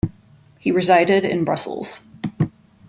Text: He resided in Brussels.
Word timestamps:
He 0.57 0.71
resided 0.71 1.23
in 1.23 1.43
Brussels. 1.45 2.01